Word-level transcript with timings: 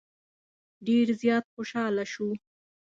ډېر 0.87 1.07
زیات 1.21 1.45
خوشاله 1.53 2.05
شو. 2.13 2.29